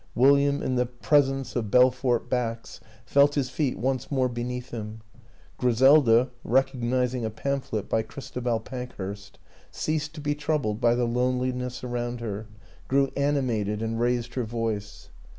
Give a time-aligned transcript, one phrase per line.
[0.15, 4.71] William in the pres ence of Belfort Bax felt his feet once more be neath
[4.71, 5.01] him;
[5.59, 9.37] Griselda, recognizing a pamphlet by Christabel Pankhurst,
[9.69, 12.47] ceased to be troubled by the loneliness around her,
[12.87, 15.09] grew animated and raised her voice.